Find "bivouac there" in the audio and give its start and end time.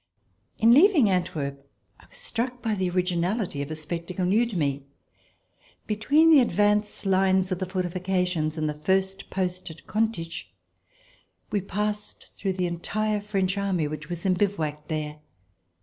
14.33-15.19